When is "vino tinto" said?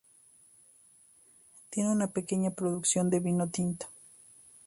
3.19-3.85